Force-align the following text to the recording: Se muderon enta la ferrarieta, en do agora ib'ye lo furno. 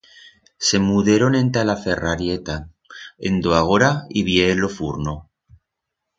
Se 0.69 0.79
muderon 0.85 1.35
enta 1.39 1.63
la 1.71 1.75
ferrarieta, 1.83 2.55
en 3.31 3.39
do 3.45 3.53
agora 3.61 3.91
ib'ye 4.23 4.49
lo 4.65 4.73
furno. 4.81 5.15